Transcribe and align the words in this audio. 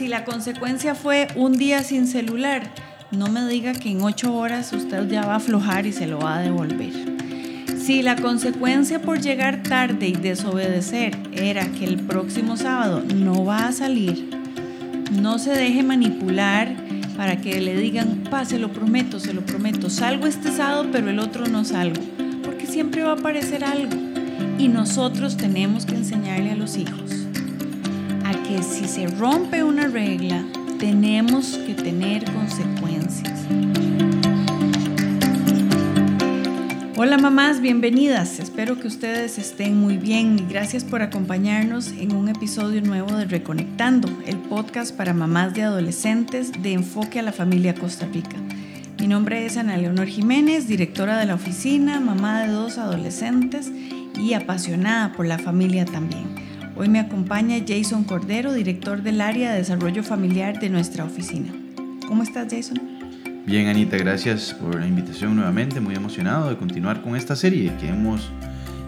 si 0.00 0.08
la 0.08 0.24
consecuencia 0.24 0.94
fue 0.94 1.28
un 1.36 1.58
día 1.58 1.82
sin 1.82 2.06
celular, 2.06 2.62
no 3.10 3.28
me 3.28 3.46
diga 3.46 3.74
que 3.74 3.90
en 3.90 4.00
ocho 4.00 4.34
horas 4.34 4.72
usted 4.72 5.06
ya 5.10 5.26
va 5.26 5.34
a 5.34 5.36
aflojar 5.36 5.84
y 5.84 5.92
se 5.92 6.06
lo 6.06 6.20
va 6.20 6.38
a 6.38 6.40
devolver. 6.40 6.94
Si 7.78 8.00
la 8.00 8.16
consecuencia 8.16 9.02
por 9.02 9.20
llegar 9.20 9.62
tarde 9.62 10.08
y 10.08 10.12
desobedecer 10.12 11.18
era 11.34 11.70
que 11.72 11.84
el 11.84 11.98
próximo 11.98 12.56
sábado 12.56 13.04
no 13.14 13.44
va 13.44 13.66
a 13.66 13.72
salir, 13.72 14.30
no 15.20 15.38
se 15.38 15.50
deje 15.50 15.82
manipular 15.82 16.74
para 17.18 17.36
que 17.36 17.60
le 17.60 17.76
digan, 17.76 18.24
pa, 18.30 18.46
se 18.46 18.58
lo 18.58 18.72
prometo, 18.72 19.20
se 19.20 19.34
lo 19.34 19.42
prometo, 19.42 19.90
salgo 19.90 20.26
este 20.26 20.50
sábado 20.50 20.86
pero 20.90 21.10
el 21.10 21.18
otro 21.18 21.46
no 21.46 21.66
salgo, 21.66 22.00
porque 22.42 22.64
siempre 22.66 23.02
va 23.02 23.10
a 23.10 23.16
aparecer 23.16 23.64
algo. 23.64 23.92
Y 24.56 24.68
nosotros 24.68 25.36
tenemos 25.36 25.84
que 25.84 25.96
enseñarle 25.96 26.52
a 26.52 26.56
los 26.56 26.78
hijos 26.78 27.09
que 28.32 28.62
si 28.62 28.86
se 28.86 29.08
rompe 29.08 29.64
una 29.64 29.88
regla, 29.88 30.44
tenemos 30.78 31.58
que 31.66 31.74
tener 31.74 32.24
consecuencias. 32.32 33.40
Hola 36.96 37.18
mamás, 37.18 37.60
bienvenidas. 37.60 38.38
Espero 38.38 38.78
que 38.78 38.86
ustedes 38.86 39.38
estén 39.38 39.80
muy 39.80 39.96
bien 39.96 40.38
y 40.38 40.52
gracias 40.52 40.84
por 40.84 41.02
acompañarnos 41.02 41.88
en 41.88 42.14
un 42.14 42.28
episodio 42.28 42.80
nuevo 42.82 43.16
de 43.16 43.24
Reconectando, 43.24 44.08
el 44.26 44.36
podcast 44.36 44.96
para 44.96 45.12
mamás 45.12 45.54
de 45.54 45.64
adolescentes 45.64 46.52
de 46.62 46.74
enfoque 46.74 47.18
a 47.18 47.22
la 47.22 47.32
familia 47.32 47.74
Costa 47.74 48.06
Rica. 48.06 48.36
Mi 49.00 49.08
nombre 49.08 49.44
es 49.44 49.56
Ana 49.56 49.76
Leonor 49.76 50.06
Jiménez, 50.06 50.68
directora 50.68 51.18
de 51.18 51.26
la 51.26 51.34
oficina, 51.34 51.98
mamá 51.98 52.42
de 52.42 52.52
dos 52.52 52.78
adolescentes 52.78 53.72
y 54.20 54.34
apasionada 54.34 55.12
por 55.14 55.26
la 55.26 55.38
familia 55.38 55.84
también. 55.84 56.39
Hoy 56.80 56.88
me 56.88 56.98
acompaña 56.98 57.58
Jason 57.68 58.04
Cordero, 58.04 58.54
director 58.54 59.02
del 59.02 59.20
área 59.20 59.52
de 59.52 59.58
desarrollo 59.58 60.02
familiar 60.02 60.60
de 60.60 60.70
nuestra 60.70 61.04
oficina. 61.04 61.52
¿Cómo 62.08 62.22
estás, 62.22 62.50
Jason? 62.50 62.80
Bien, 63.44 63.68
Anita, 63.68 63.98
gracias 63.98 64.54
por 64.54 64.80
la 64.80 64.86
invitación 64.86 65.36
nuevamente. 65.36 65.78
Muy 65.78 65.94
emocionado 65.94 66.48
de 66.48 66.56
continuar 66.56 67.02
con 67.02 67.16
esta 67.16 67.36
serie 67.36 67.70
que 67.78 67.88
hemos 67.88 68.32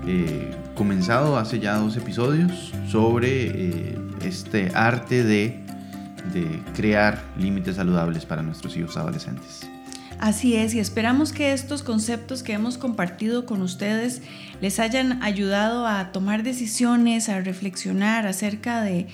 eh, 0.07 0.53
comenzado 0.75 1.37
hace 1.37 1.61
ya 1.61 1.77
dos 1.77 1.95
episodios 1.99 2.73
sobre 2.89 3.49
eh, 3.49 3.99
este 4.25 4.73
arte 4.75 5.23
de, 5.23 5.61
de 6.33 6.63
crear 6.75 7.23
límites 7.37 7.77
saludables 7.77 8.25
para 8.25 8.41
nuestros 8.43 8.75
hijos 8.75 8.97
adolescentes. 8.97 9.69
Así 10.23 10.55
es, 10.55 10.73
y 10.73 10.79
esperamos 10.79 11.33
que 11.33 11.53
estos 11.53 11.83
conceptos 11.83 12.45
que 12.45 12.53
hemos 12.53 12.79
compartido 12.79 13.45
con 13.45 13.61
ustedes 13.61 14.23
les 14.61 14.79
hayan 14.79 15.21
ayudado 15.21 15.85
a 15.85 16.13
tomar 16.13 16.45
decisiones, 16.45 17.29
a 17.29 17.41
reflexionar 17.41 18.29
acerca 18.29 18.83
de, 18.83 19.09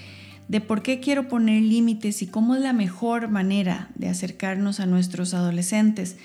por 0.66 0.82
qué 0.82 1.00
quiero 1.00 1.26
poner 1.26 1.62
límites 1.62 2.20
y 2.20 2.26
cómo 2.26 2.56
es 2.56 2.60
la 2.60 2.74
mejor 2.74 3.28
manera 3.28 3.88
de 3.94 4.10
acercarnos 4.10 4.80
a 4.80 4.86
nuestros 4.86 5.32
adolescentes. 5.32 6.18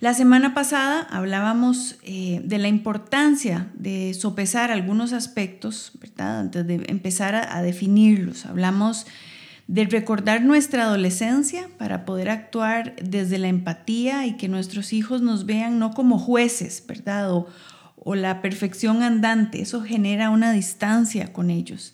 La 0.00 0.12
semana 0.12 0.54
pasada 0.54 1.06
hablábamos 1.08 1.94
eh, 2.02 2.40
de 2.42 2.58
la 2.58 2.66
importancia 2.66 3.68
de 3.74 4.12
sopesar 4.12 4.72
algunos 4.72 5.12
aspectos, 5.12 5.92
¿verdad? 6.00 6.40
Antes 6.40 6.66
de 6.66 6.84
empezar 6.88 7.36
a, 7.36 7.56
a 7.56 7.62
definirlos. 7.62 8.44
Hablamos 8.44 9.06
de 9.68 9.84
recordar 9.84 10.42
nuestra 10.42 10.84
adolescencia 10.84 11.68
para 11.76 12.04
poder 12.04 12.30
actuar 12.30 12.94
desde 13.02 13.38
la 13.38 13.48
empatía 13.48 14.26
y 14.26 14.36
que 14.36 14.48
nuestros 14.48 14.92
hijos 14.92 15.22
nos 15.22 15.44
vean 15.44 15.78
no 15.78 15.92
como 15.92 16.18
jueces, 16.18 16.84
¿verdad? 16.86 17.32
O, 17.32 17.46
la 18.14 18.40
perfección 18.40 19.02
andante, 19.02 19.60
eso 19.60 19.82
genera 19.82 20.30
una 20.30 20.52
distancia 20.52 21.32
con 21.32 21.50
ellos. 21.50 21.92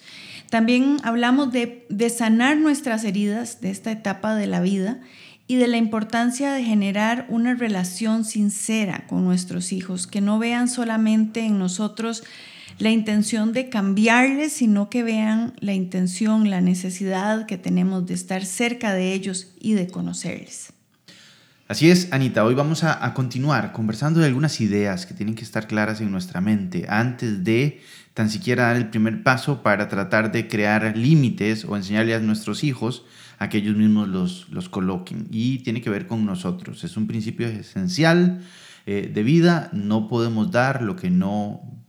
También 0.50 0.98
hablamos 1.04 1.52
de, 1.52 1.86
de 1.88 2.10
sanar 2.10 2.58
nuestras 2.58 3.04
heridas 3.04 3.62
de 3.62 3.70
esta 3.70 3.90
etapa 3.90 4.34
de 4.34 4.46
la 4.46 4.60
vida 4.60 5.00
y 5.46 5.56
de 5.56 5.68
la 5.68 5.78
importancia 5.78 6.52
de 6.52 6.64
generar 6.64 7.24
una 7.30 7.54
relación 7.54 8.26
sincera 8.26 9.06
con 9.06 9.24
nuestros 9.24 9.72
hijos, 9.72 10.06
que 10.06 10.20
no 10.20 10.38
vean 10.38 10.68
solamente 10.68 11.46
en 11.46 11.58
nosotros 11.58 12.24
la 12.78 12.90
intención 12.90 13.52
de 13.52 13.68
cambiarles, 13.68 14.52
sino 14.52 14.90
que 14.90 15.02
vean 15.02 15.54
la 15.60 15.72
intención, 15.72 16.50
la 16.50 16.60
necesidad 16.60 17.46
que 17.46 17.58
tenemos 17.58 18.06
de 18.06 18.14
estar 18.14 18.44
cerca 18.44 18.92
de 18.92 19.12
ellos 19.12 19.54
y 19.60 19.74
de 19.74 19.88
conocerles. 19.88 20.72
Así 21.68 21.90
es, 21.90 22.12
Anita, 22.12 22.44
hoy 22.44 22.54
vamos 22.54 22.84
a, 22.84 23.14
continuar 23.14 23.72
conversando 23.72 24.20
de 24.20 24.26
algunas 24.26 24.60
ideas 24.60 25.06
que 25.06 25.14
tienen 25.14 25.34
que 25.34 25.42
estar 25.42 25.66
claras 25.66 26.02
en 26.02 26.10
nuestra 26.10 26.42
mente 26.42 26.84
antes 26.88 27.44
de 27.44 27.80
tan 28.12 28.28
siquiera 28.28 28.64
dar 28.64 28.76
el 28.76 28.90
primer 28.90 29.22
paso 29.22 29.62
para 29.62 29.88
tratar 29.88 30.32
de 30.32 30.48
crear 30.48 30.94
límites 30.98 31.64
o 31.64 31.74
enseñarle 31.74 32.14
a 32.14 32.18
nuestros 32.18 32.62
hijos 32.62 33.04
a 33.38 33.48
que 33.48 33.58
ellos 33.58 33.74
mismos 33.74 34.08
los, 34.08 34.48
los 34.50 34.68
coloquen. 34.68 35.28
Y 35.30 35.60
tiene 35.60 35.80
que 35.80 35.88
ver 35.88 36.06
con 36.06 36.26
nosotros. 36.26 36.84
Es 36.84 36.98
un 36.98 37.06
principio 37.06 37.48
esencial 37.48 38.42
eh, 38.84 39.10
de 39.12 39.22
vida. 39.22 39.70
No 39.72 40.08
podemos 40.08 40.50
dar 40.50 40.82
lo 40.82 40.94
que 40.94 41.08
no 41.10 41.81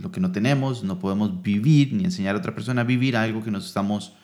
lo 0.00 0.10
que 0.10 0.20
no 0.20 0.32
tenemos, 0.32 0.84
no 0.84 0.98
podemos 0.98 1.42
vivir 1.42 1.92
ni 1.92 2.04
enseñar 2.04 2.34
a 2.34 2.38
otra 2.38 2.54
persona 2.54 2.82
a 2.82 2.84
vivir 2.84 3.16
algo 3.16 3.42
que 3.44 3.50
nos 3.50 3.66
estamos 3.66 4.14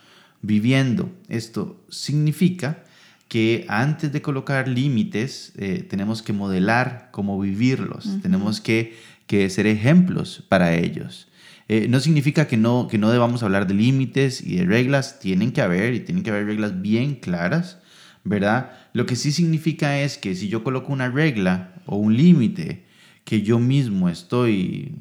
viviendo. 0.42 1.10
Esto 1.28 1.84
significa 1.88 2.84
que 3.28 3.64
antes 3.68 4.12
de 4.12 4.20
colocar 4.20 4.68
límites 4.68 5.52
eh, 5.56 5.86
tenemos 5.88 6.22
que 6.22 6.32
modelar 6.32 7.08
cómo 7.12 7.40
vivirlos, 7.40 8.20
tenemos 8.20 8.60
que, 8.60 8.94
que, 9.26 9.48
ser 9.48 9.66
ejemplos 9.66 10.44
para 10.48 10.74
ellos. 10.74 11.28
Eh, 11.68 11.86
no 11.88 12.00
significa 12.00 12.46
que 12.46 12.58
no, 12.58 12.88
que 12.90 12.98
no 12.98 13.10
debamos 13.10 13.42
hablar 13.42 13.66
de 13.66 13.72
límites 13.72 14.42
y 14.42 14.56
de 14.56 14.66
reglas, 14.66 15.18
tienen 15.20 15.52
que 15.52 15.62
haber 15.62 15.94
y 15.94 16.00
tienen 16.00 16.24
que 16.24 16.30
haber 16.30 16.44
reglas 16.44 16.82
bien 16.82 17.14
claras, 17.14 17.78
¿verdad? 18.24 18.72
Lo 18.92 19.06
que 19.06 19.16
sí 19.16 19.32
significa 19.32 19.98
es 19.98 20.18
que 20.18 20.34
si 20.34 20.48
yo 20.48 20.62
coloco 20.62 20.92
una 20.92 21.08
regla 21.08 21.72
o 21.86 21.96
un 21.96 22.16
límite 22.16 22.84
que 23.24 23.40
yo 23.40 23.58
mismo 23.58 24.10
estoy 24.10 24.96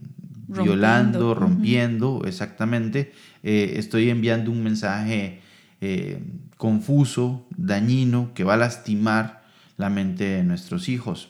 violando, 0.51 1.33
rompiendo, 1.33 2.23
exactamente, 2.25 3.13
eh, 3.43 3.73
estoy 3.77 4.09
enviando 4.09 4.51
un 4.51 4.63
mensaje 4.63 5.41
eh, 5.79 6.19
confuso, 6.57 7.45
dañino, 7.55 8.31
que 8.33 8.43
va 8.43 8.55
a 8.55 8.57
lastimar 8.57 9.43
la 9.77 9.89
mente 9.89 10.25
de 10.25 10.43
nuestros 10.43 10.89
hijos. 10.89 11.29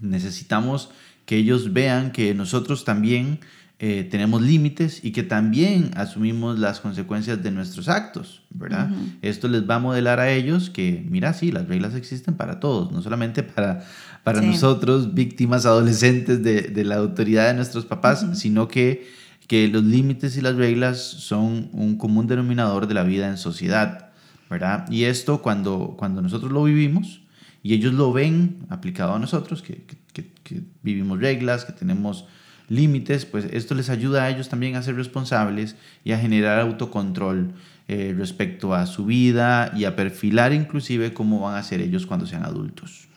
Necesitamos 0.00 0.90
que 1.26 1.36
ellos 1.36 1.72
vean 1.72 2.12
que 2.12 2.34
nosotros 2.34 2.84
también 2.84 3.40
eh, 3.86 4.02
tenemos 4.02 4.40
límites 4.40 5.04
y 5.04 5.12
que 5.12 5.22
también 5.22 5.90
asumimos 5.94 6.58
las 6.58 6.80
consecuencias 6.80 7.42
de 7.42 7.50
nuestros 7.50 7.90
actos, 7.90 8.40
¿verdad? 8.48 8.88
Esto 9.20 9.46
les 9.46 9.68
va 9.68 9.74
a 9.74 9.78
modelar 9.78 10.20
a 10.20 10.30
ellos 10.32 10.70
que, 10.70 11.04
mira, 11.10 11.34
sí, 11.34 11.52
las 11.52 11.68
reglas 11.68 11.94
existen 11.94 12.32
para 12.32 12.60
todos, 12.60 12.92
no 12.92 13.02
solamente 13.02 13.42
para, 13.42 13.84
para 14.22 14.40
nosotros, 14.40 15.12
víctimas 15.12 15.66
adolescentes 15.66 16.42
de, 16.42 16.62
de, 16.62 16.84
la 16.84 16.96
autoridad 16.96 17.48
de 17.48 17.52
nuestros 17.52 17.84
papás, 17.84 18.26
sino 18.32 18.68
que, 18.68 19.06
que 19.48 19.68
los 19.68 19.84
límites 19.84 20.38
y 20.38 20.40
las 20.40 20.54
reglas 20.54 21.02
son 21.02 21.68
un 21.72 21.98
común 21.98 22.26
denominador 22.26 22.86
de 22.86 22.94
la 22.94 23.02
vida 23.02 23.28
en 23.28 23.36
sociedad, 23.36 24.12
¿verdad? 24.48 24.90
Y 24.90 25.04
esto 25.04 25.42
cuando, 25.42 25.94
cuando 25.98 26.22
nosotros 26.22 26.50
lo 26.52 26.64
vivimos 26.64 27.20
y 27.62 27.74
ellos 27.74 27.92
lo 27.92 28.14
ven 28.14 28.64
aplicado 28.70 29.14
a 29.14 29.18
nosotros, 29.18 29.60
que, 29.60 29.84
que, 29.84 30.32
que 30.42 30.62
vivimos 30.82 31.20
reglas, 31.20 31.66
que 31.66 31.74
tenemos 31.74 32.24
límites, 32.68 33.26
pues 33.26 33.46
esto 33.52 33.74
les 33.74 33.90
ayuda 33.90 34.24
a 34.24 34.30
ellos 34.30 34.48
también 34.48 34.76
a 34.76 34.82
ser 34.82 34.96
responsables 34.96 35.76
y 36.04 36.12
a 36.12 36.18
generar 36.18 36.60
autocontrol 36.60 37.52
eh, 37.88 38.14
respecto 38.16 38.74
a 38.74 38.86
su 38.86 39.04
vida 39.04 39.72
y 39.76 39.84
a 39.84 39.94
perfilar 39.94 40.52
inclusive 40.52 41.12
cómo 41.12 41.40
van 41.40 41.56
a 41.56 41.62
ser 41.62 41.80
ellos 41.80 42.06
cuando 42.06 42.26
sean 42.26 42.44
adultos. 42.44 43.08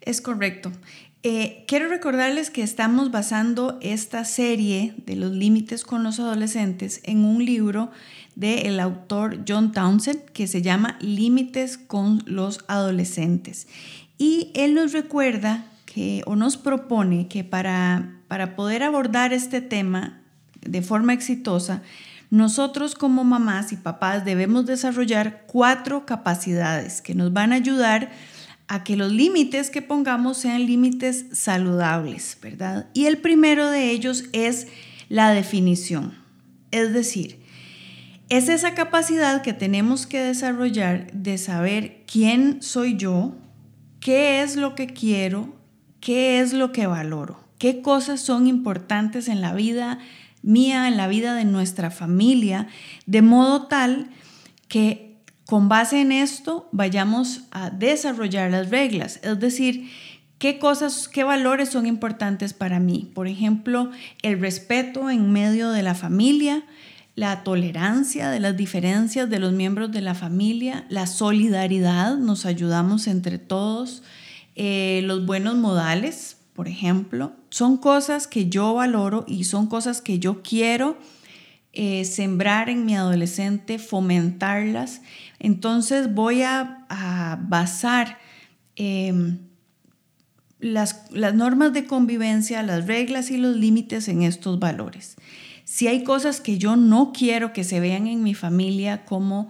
Es 0.00 0.20
correcto. 0.20 0.72
Eh, 1.24 1.64
quiero 1.68 1.88
recordarles 1.88 2.50
que 2.50 2.62
estamos 2.62 3.12
basando 3.12 3.78
esta 3.80 4.24
serie 4.24 4.94
de 5.06 5.14
los 5.14 5.30
límites 5.30 5.84
con 5.84 6.02
los 6.02 6.18
adolescentes 6.18 7.00
en 7.04 7.24
un 7.24 7.44
libro 7.44 7.92
del 8.34 8.80
autor 8.80 9.44
John 9.46 9.72
Townsend 9.72 10.24
que 10.32 10.48
se 10.48 10.62
llama 10.62 10.98
Límites 11.00 11.78
con 11.78 12.22
los 12.26 12.64
adolescentes. 12.66 13.68
Y 14.18 14.50
él 14.54 14.74
nos 14.74 14.92
recuerda 14.92 15.64
o 16.26 16.36
nos 16.36 16.56
propone 16.56 17.28
que 17.28 17.44
para 17.44 18.22
para 18.32 18.56
poder 18.56 18.82
abordar 18.82 19.34
este 19.34 19.60
tema 19.60 20.22
de 20.62 20.80
forma 20.80 21.12
exitosa, 21.12 21.82
nosotros 22.30 22.94
como 22.94 23.24
mamás 23.24 23.72
y 23.72 23.76
papás 23.76 24.24
debemos 24.24 24.64
desarrollar 24.64 25.44
cuatro 25.46 26.06
capacidades 26.06 27.02
que 27.02 27.14
nos 27.14 27.34
van 27.34 27.52
a 27.52 27.56
ayudar 27.56 28.10
a 28.68 28.84
que 28.84 28.96
los 28.96 29.12
límites 29.12 29.68
que 29.68 29.82
pongamos 29.82 30.38
sean 30.38 30.64
límites 30.64 31.26
saludables, 31.32 32.38
¿verdad? 32.40 32.86
Y 32.94 33.04
el 33.04 33.18
primero 33.18 33.68
de 33.68 33.90
ellos 33.90 34.24
es 34.32 34.68
la 35.10 35.32
definición. 35.32 36.14
Es 36.70 36.94
decir, 36.94 37.38
es 38.30 38.48
esa 38.48 38.72
capacidad 38.72 39.42
que 39.42 39.52
tenemos 39.52 40.06
que 40.06 40.22
desarrollar 40.22 41.12
de 41.12 41.36
saber 41.36 42.02
quién 42.10 42.62
soy 42.62 42.96
yo, 42.96 43.36
qué 44.00 44.40
es 44.40 44.56
lo 44.56 44.74
que 44.74 44.86
quiero, 44.86 45.60
qué 46.02 46.40
es 46.40 46.52
lo 46.52 46.70
que 46.70 46.86
valoro 46.86 47.42
qué 47.62 47.80
cosas 47.80 48.20
son 48.20 48.48
importantes 48.48 49.28
en 49.28 49.40
la 49.40 49.54
vida 49.54 50.00
mía, 50.42 50.88
en 50.88 50.96
la 50.96 51.06
vida 51.06 51.36
de 51.36 51.44
nuestra 51.44 51.92
familia, 51.92 52.66
de 53.06 53.22
modo 53.22 53.68
tal 53.68 54.08
que 54.66 55.14
con 55.46 55.68
base 55.68 56.00
en 56.00 56.10
esto 56.10 56.68
vayamos 56.72 57.42
a 57.52 57.70
desarrollar 57.70 58.50
las 58.50 58.70
reglas, 58.70 59.20
es 59.22 59.38
decir, 59.38 59.88
qué 60.38 60.58
cosas, 60.58 61.06
qué 61.06 61.22
valores 61.22 61.68
son 61.68 61.86
importantes 61.86 62.52
para 62.52 62.80
mí. 62.80 63.12
Por 63.14 63.28
ejemplo, 63.28 63.92
el 64.22 64.40
respeto 64.40 65.08
en 65.08 65.30
medio 65.30 65.70
de 65.70 65.84
la 65.84 65.94
familia, 65.94 66.64
la 67.14 67.44
tolerancia 67.44 68.28
de 68.30 68.40
las 68.40 68.56
diferencias 68.56 69.30
de 69.30 69.38
los 69.38 69.52
miembros 69.52 69.92
de 69.92 70.00
la 70.00 70.16
familia, 70.16 70.84
la 70.88 71.06
solidaridad, 71.06 72.16
nos 72.16 72.44
ayudamos 72.44 73.06
entre 73.06 73.38
todos, 73.38 74.02
eh, 74.54 75.00
los 75.04 75.24
buenos 75.24 75.56
modales, 75.56 76.36
por 76.52 76.68
ejemplo, 76.68 77.32
son 77.48 77.76
cosas 77.76 78.26
que 78.26 78.48
yo 78.48 78.74
valoro 78.74 79.24
y 79.26 79.44
son 79.44 79.66
cosas 79.66 80.02
que 80.02 80.18
yo 80.18 80.42
quiero 80.42 80.98
eh, 81.72 82.04
sembrar 82.04 82.68
en 82.68 82.84
mi 82.84 82.94
adolescente, 82.94 83.78
fomentarlas. 83.78 85.00
Entonces 85.38 86.12
voy 86.14 86.42
a, 86.42 86.86
basar 87.48 88.18
em, 88.76 89.38
las, 90.58 91.10
las 91.10 91.34
normas 91.34 91.72
de 91.72 91.86
convivencia, 91.86 92.62
las 92.62 92.86
reglas 92.86 93.30
y 93.30 93.38
los 93.38 93.56
límites 93.56 94.08
en 94.08 94.22
estos 94.22 94.58
valores. 94.58 95.16
Si 95.64 95.88
hay 95.88 96.04
cosas 96.04 96.42
que 96.42 96.58
yo 96.58 96.76
no 96.76 97.12
quiero 97.14 97.54
que 97.54 97.64
se 97.64 97.80
vean 97.80 98.06
en 98.06 98.22
mi 98.22 98.34
familia 98.34 99.06
como 99.06 99.48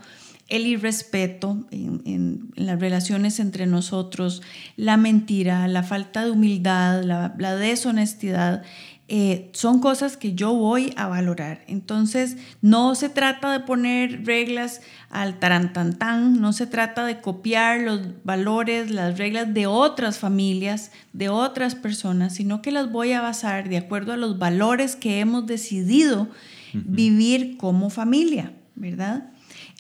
el 0.52 0.66
irrespeto 0.66 1.64
en, 1.70 2.52
las 2.56 2.78
relaciones 2.78 3.40
entre 3.40 3.66
nosotros, 3.66 4.42
la 4.76 4.98
mentira, 4.98 5.66
la 5.66 5.82
falta 5.82 6.26
de 6.26 6.30
humildad, 6.30 7.02
la, 7.02 7.56
deshonestidad, 7.56 8.62
eh, 9.08 9.50
son 9.54 9.80
cosas 9.80 10.18
que 10.18 10.34
yo 10.34 10.52
voy 10.52 10.92
a 10.96 11.08
valorar. 11.08 11.62
Entonces, 11.68 12.36
no 12.60 12.94
se 12.94 13.08
trata 13.08 13.50
de 13.50 13.60
poner 13.60 14.26
reglas 14.26 14.82
al 15.08 15.38
tarantantán, 15.38 16.38
no 16.38 16.52
se 16.52 16.66
trata 16.66 17.06
de 17.06 17.22
copiar 17.22 17.80
los 17.80 18.00
valores, 18.22 18.90
las 18.90 19.16
reglas 19.16 19.54
de 19.54 19.66
otras 19.66 20.18
familias, 20.18 20.92
de 21.14 21.30
otras 21.30 21.74
personas, 21.74 22.34
sino 22.34 22.60
que 22.60 22.72
las 22.72 22.92
voy 22.92 23.12
a 23.12 23.22
basar 23.22 23.70
de 23.70 23.78
acuerdo 23.78 24.12
a 24.12 24.18
los 24.18 24.38
valores 24.38 24.96
que 24.96 25.20
hemos 25.20 25.46
decidido 25.46 26.28
vivir 26.74 27.56
como 27.56 27.88
familia, 27.88 28.52
¿verdad? 28.74 29.32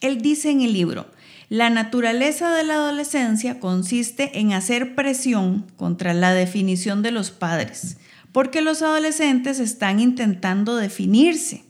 Él 0.02 0.20
dice 0.20 0.50
en 0.50 0.60
el 0.60 0.72
libro, 0.72 1.06
la 1.48 1.70
naturaleza 1.70 2.52
de 2.54 2.64
la 2.64 2.74
adolescencia 2.74 3.60
consiste 3.60 4.40
en 4.40 4.52
hacer 4.52 4.94
presión 4.94 5.66
contra 5.76 6.12
la 6.12 6.34
definición 6.34 7.02
de 7.02 7.12
los 7.12 7.30
padres, 7.30 7.98
porque 8.32 8.62
los 8.62 8.82
adolescentes 8.82 9.60
están 9.60 10.00
intentando 10.00 10.76
definirse. 10.76 11.64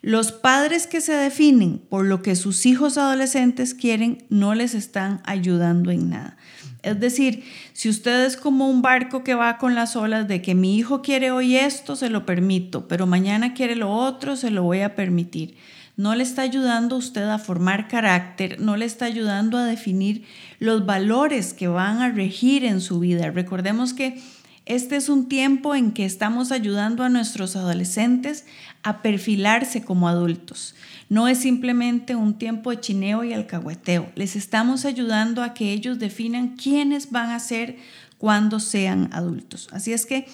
Los 0.00 0.32
padres 0.32 0.86
que 0.86 1.00
se 1.00 1.14
definen 1.14 1.78
por 1.78 2.06
lo 2.06 2.22
que 2.22 2.36
sus 2.36 2.64
hijos 2.64 2.96
adolescentes 2.96 3.74
quieren 3.74 4.24
no 4.28 4.54
les 4.54 4.74
están 4.74 5.20
ayudando 5.24 5.90
en 5.90 6.10
nada. 6.10 6.36
Es 6.82 7.00
decir, 7.00 7.44
si 7.72 7.88
usted 7.88 8.24
es 8.24 8.36
como 8.36 8.68
un 8.68 8.82
barco 8.82 9.24
que 9.24 9.34
va 9.34 9.58
con 9.58 9.74
las 9.74 9.96
olas 9.96 10.28
de 10.28 10.42
que 10.42 10.54
mi 10.54 10.76
hijo 10.76 11.02
quiere 11.02 11.30
hoy 11.30 11.56
esto, 11.56 11.96
se 11.96 12.08
lo 12.08 12.24
permito, 12.24 12.86
pero 12.88 13.06
mañana 13.06 13.52
quiere 13.52 13.76
lo 13.76 13.90
otro, 13.90 14.36
se 14.36 14.50
lo 14.50 14.62
voy 14.62 14.80
a 14.80 14.94
permitir 14.94 15.56
no 15.96 16.14
le 16.14 16.22
está 16.22 16.42
ayudando 16.42 16.96
a 16.96 16.98
usted 16.98 17.28
a 17.28 17.38
formar 17.38 17.88
carácter, 17.88 18.60
no 18.60 18.76
le 18.76 18.84
está 18.84 19.04
ayudando 19.04 19.58
a 19.58 19.64
definir 19.64 20.24
los 20.58 20.84
valores 20.86 21.54
que 21.54 21.68
van 21.68 22.00
a 22.00 22.10
regir 22.10 22.64
en 22.64 22.80
su 22.80 22.98
vida. 22.98 23.30
Recordemos 23.30 23.94
que 23.94 24.20
este 24.66 24.96
es 24.96 25.08
un 25.08 25.28
tiempo 25.28 25.74
en 25.74 25.92
que 25.92 26.06
estamos 26.06 26.50
ayudando 26.50 27.04
a 27.04 27.10
nuestros 27.10 27.54
adolescentes 27.54 28.46
a 28.82 29.02
perfilarse 29.02 29.84
como 29.84 30.08
adultos. 30.08 30.74
No 31.10 31.28
es 31.28 31.38
simplemente 31.38 32.16
un 32.16 32.38
tiempo 32.38 32.70
de 32.70 32.80
chineo 32.80 33.24
y 33.24 33.34
alcahueteo. 33.34 34.10
Les 34.14 34.36
estamos 34.36 34.86
ayudando 34.86 35.42
a 35.42 35.52
que 35.52 35.72
ellos 35.72 35.98
definan 35.98 36.56
quiénes 36.56 37.10
van 37.10 37.30
a 37.30 37.40
ser 37.40 37.76
cuando 38.16 38.58
sean 38.58 39.10
adultos. 39.12 39.68
Así 39.70 39.92
es 39.92 40.06
que 40.06 40.26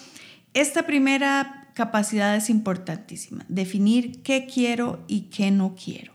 esta 0.55 0.87
primera 0.87 1.60
capacidad 1.75 2.37
es 2.37 2.50
importantísima, 2.50 3.44
definir 3.49 4.22
qué 4.22 4.46
quiero 4.52 5.05
y 5.08 5.22
qué 5.22 5.50
no 5.50 5.75
quiero. 5.75 6.12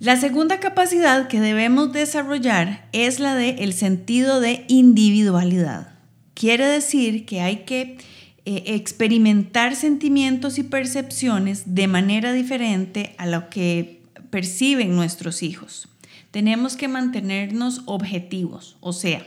La 0.00 0.16
segunda 0.16 0.60
capacidad 0.60 1.28
que 1.28 1.40
debemos 1.40 1.92
desarrollar 1.92 2.88
es 2.92 3.20
la 3.20 3.34
de 3.34 3.50
el 3.58 3.74
sentido 3.74 4.40
de 4.40 4.64
individualidad. 4.68 5.92
Quiere 6.32 6.66
decir 6.66 7.26
que 7.26 7.42
hay 7.42 7.64
que 7.64 7.98
eh, 8.46 8.62
experimentar 8.68 9.76
sentimientos 9.76 10.58
y 10.58 10.62
percepciones 10.62 11.74
de 11.74 11.86
manera 11.86 12.32
diferente 12.32 13.14
a 13.18 13.26
lo 13.26 13.50
que 13.50 14.00
perciben 14.30 14.96
nuestros 14.96 15.42
hijos. 15.42 15.88
Tenemos 16.30 16.76
que 16.76 16.88
mantenernos 16.88 17.82
objetivos, 17.84 18.78
o 18.80 18.94
sea, 18.94 19.22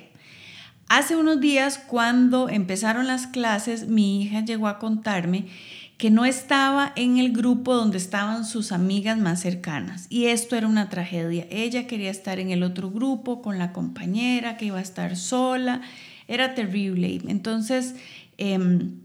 Hace 0.89 1.15
unos 1.15 1.39
días, 1.41 1.79
cuando 1.79 2.49
empezaron 2.49 3.07
las 3.07 3.27
clases, 3.27 3.87
mi 3.87 4.21
hija 4.21 4.45
llegó 4.45 4.67
a 4.67 4.79
contarme 4.79 5.47
que 5.97 6.11
no 6.11 6.25
estaba 6.25 6.91
en 6.95 7.17
el 7.17 7.31
grupo 7.31 7.75
donde 7.75 7.97
estaban 7.97 8.45
sus 8.45 8.71
amigas 8.71 9.17
más 9.17 9.39
cercanas. 9.39 10.07
Y 10.09 10.25
esto 10.25 10.55
era 10.55 10.67
una 10.67 10.89
tragedia. 10.89 11.47
Ella 11.49 11.87
quería 11.87 12.11
estar 12.11 12.39
en 12.39 12.51
el 12.51 12.63
otro 12.63 12.91
grupo 12.91 13.41
con 13.41 13.57
la 13.57 13.71
compañera, 13.71 14.57
que 14.57 14.65
iba 14.65 14.79
a 14.79 14.81
estar 14.81 15.15
sola. 15.15 15.81
Era 16.27 16.55
terrible. 16.55 17.21
Entonces 17.27 17.95
em, 18.37 18.99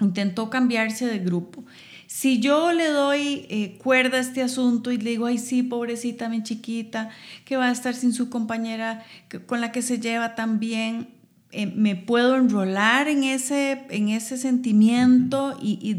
intentó 0.00 0.50
cambiarse 0.50 1.06
de 1.06 1.20
grupo. 1.20 1.64
Si 2.06 2.40
yo 2.40 2.72
le 2.72 2.88
doy 2.88 3.46
eh, 3.48 3.78
cuerda 3.78 4.18
a 4.18 4.20
este 4.20 4.42
asunto 4.42 4.90
y 4.90 4.98
le 4.98 5.10
digo, 5.10 5.26
ay, 5.26 5.38
sí, 5.38 5.62
pobrecita 5.62 6.28
mi 6.28 6.42
chiquita, 6.42 7.10
que 7.44 7.56
va 7.56 7.68
a 7.68 7.72
estar 7.72 7.94
sin 7.94 8.12
su 8.12 8.28
compañera 8.28 9.04
con 9.46 9.60
la 9.60 9.70
que 9.70 9.82
se 9.82 10.00
lleva 10.00 10.34
tan 10.34 10.58
bien, 10.58 11.19
eh, 11.52 11.66
me 11.66 11.96
puedo 11.96 12.36
enrolar 12.36 13.08
en 13.08 13.24
ese, 13.24 13.84
en 13.90 14.08
ese 14.08 14.36
sentimiento 14.36 15.56
y, 15.60 15.94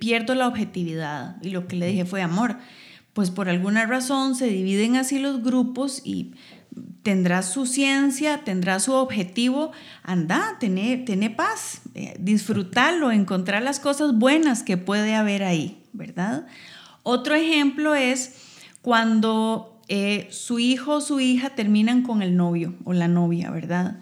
pierdo 0.00 0.34
la 0.34 0.48
objetividad. 0.48 1.36
Y 1.42 1.50
lo 1.50 1.68
que 1.68 1.76
le 1.76 1.86
dije 1.86 2.04
fue, 2.04 2.22
amor, 2.22 2.56
pues 3.12 3.30
por 3.30 3.48
alguna 3.48 3.86
razón 3.86 4.34
se 4.34 4.48
dividen 4.48 4.96
así 4.96 5.18
los 5.18 5.42
grupos 5.42 6.02
y 6.04 6.34
tendrá 7.02 7.42
su 7.42 7.66
ciencia, 7.66 8.42
tendrá 8.44 8.80
su 8.80 8.94
objetivo, 8.94 9.70
anda, 10.02 10.56
tener 10.58 11.36
paz, 11.36 11.82
eh, 11.94 12.16
disfrutarlo, 12.18 13.12
encontrar 13.12 13.62
las 13.62 13.78
cosas 13.78 14.18
buenas 14.18 14.64
que 14.64 14.76
puede 14.76 15.14
haber 15.14 15.44
ahí, 15.44 15.84
¿verdad? 15.92 16.46
Otro 17.04 17.36
ejemplo 17.36 17.94
es 17.94 18.34
cuando 18.82 19.80
eh, 19.88 20.26
su 20.30 20.58
hijo 20.58 20.96
o 20.96 21.00
su 21.00 21.20
hija 21.20 21.50
terminan 21.50 22.02
con 22.02 22.22
el 22.22 22.36
novio 22.36 22.74
o 22.84 22.92
la 22.92 23.06
novia, 23.06 23.50
¿verdad? 23.52 24.00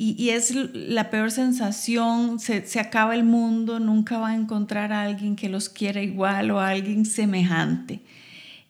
Y, 0.00 0.30
es 0.30 0.54
la 0.54 1.10
peor 1.10 1.32
sensación, 1.32 2.38
se, 2.38 2.62
acaba 2.78 3.16
el 3.16 3.24
mundo, 3.24 3.80
nunca 3.80 4.18
va 4.18 4.28
a 4.28 4.36
encontrar 4.36 4.92
a 4.92 5.02
alguien 5.02 5.34
que 5.34 5.48
los 5.48 5.68
quiera 5.68 6.00
igual 6.00 6.52
o 6.52 6.60
a 6.60 6.68
alguien 6.68 7.04
semejante. 7.04 8.00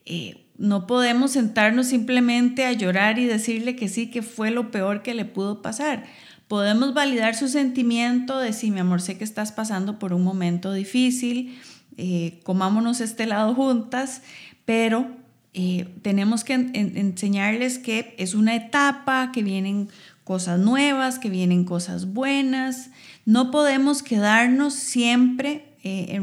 Eh, 0.07 0.43
no 0.57 0.87
podemos 0.87 1.33
sentarnos 1.33 1.89
simplemente 1.89 2.65
a 2.65 2.73
llorar 2.73 3.19
y 3.19 3.27
decirle 3.27 3.77
que 3.77 3.91
sí, 3.91 4.11
que 4.11 4.23
fue 4.23 4.51
lo 4.51 4.71
peor 4.71 5.03
que 5.03 5.13
le 5.13 5.27
pudo 5.27 5.61
pasar. 5.61 6.07
Podemos 6.49 6.95
validar 6.95 7.35
su 7.35 7.49
sentimiento 7.49 8.39
de 8.39 8.55
sí, 8.55 8.71
mi 8.71 8.81
amor, 8.81 9.03
sé 9.03 9.19
que 9.19 9.25
estás 9.25 9.53
pasando 9.53 9.99
por 9.99 10.15
un 10.15 10.25
momento 10.25 10.73
difícil, 10.73 11.59
eh, 11.99 12.41
comámonos 12.43 13.03
este 13.03 13.27
lado 13.27 13.55
juntas, 13.55 14.23
pero 14.65 15.07
eh, 15.53 15.89
tenemos 16.03 16.45
que 16.45 16.55
enseñarles 16.55 17.79
que 17.79 18.15
es 18.17 18.35
una 18.35 18.55
etapa, 18.55 19.31
que 19.33 19.43
vienen 19.43 19.89
cosas 20.29 20.61
nuevas, 20.61 21.19
que 21.19 21.31
vienen 21.31 21.65
cosas 21.65 22.13
buenas. 22.13 22.91
No 23.25 23.51
podemos 23.51 24.03
quedarnos 24.03 24.75
siempre 24.75 25.75
eh, 25.83 26.21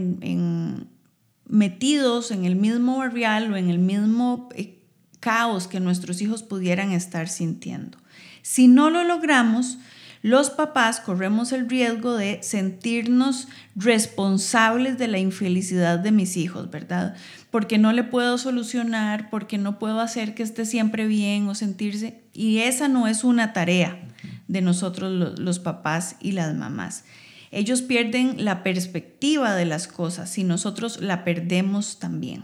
metidos 1.48 2.30
en 2.30 2.46
el 2.46 2.56
mismo 2.56 3.00
barrial 3.00 3.52
o 3.52 3.58
en 3.58 3.72
el 3.72 3.80
mismo 3.80 4.48
eh, 4.54 4.80
caos 5.20 5.68
que 5.68 5.80
nuestros 5.80 6.22
hijos 6.22 6.44
pudieran 6.44 6.92
estar 6.92 7.28
sintiendo. 7.28 7.98
Si 8.44 8.68
no 8.68 8.92
lo 8.92 9.04
logramos, 9.04 9.80
los 10.22 10.52
papás 10.52 11.00
corremos 11.00 11.52
el 11.52 11.68
riesgo 11.68 12.16
de 12.16 12.44
sentirnos 12.44 13.48
responsables 13.76 15.00
de 15.00 15.08
la 15.08 15.18
infelicidad 15.18 15.98
de 15.98 16.12
mis 16.12 16.38
hijos, 16.38 16.70
¿verdad? 16.70 17.16
Porque 17.56 17.78
no 17.78 17.94
le 17.94 18.04
puedo 18.04 18.38
solucionar, 18.38 19.30
porque 19.30 19.58
no 19.58 19.80
puedo 19.80 20.02
hacer 20.02 20.36
que 20.36 20.44
esté 20.44 20.66
siempre 20.66 21.08
bien 21.08 21.48
o 21.48 21.56
sentirse 21.56 22.20
y 22.34 22.58
esa 22.58 22.90
no 22.90 23.08
es 23.08 23.24
una 23.24 23.54
tarea 23.54 23.98
de 24.50 24.60
nosotros 24.60 25.40
los, 25.40 25.60
papás 25.60 26.18
y 26.20 26.34
las 26.34 26.54
mamás. 26.54 27.06
Ellos 27.52 27.82
pierden 27.82 28.44
la 28.44 28.62
perspectiva 28.62 29.56
de 29.56 29.64
las 29.64 29.88
cosas 29.88 30.38
y 30.38 30.44
nosotros 30.44 31.00
la 31.00 31.24
perdemos 31.24 31.98
también. 31.98 32.44